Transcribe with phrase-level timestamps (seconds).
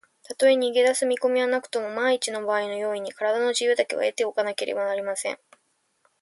[0.23, 5.37] たとえ逃げだす見こみはなくとも、まんいちのばあいの用意に、からだの自由だけは得ておかねばなりません。